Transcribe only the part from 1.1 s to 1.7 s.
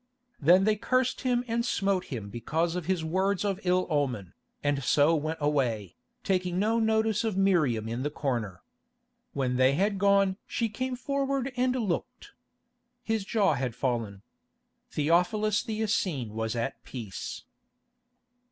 him and